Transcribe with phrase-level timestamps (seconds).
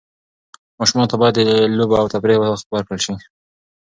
[0.79, 1.41] ماشومانو ته باید د
[1.77, 3.13] لوبو او تفریح وخت ورکړل سي.